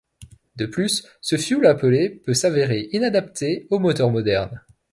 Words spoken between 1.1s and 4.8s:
ce fioul appelé peut s'avérer inadapté aux moteurs modernes.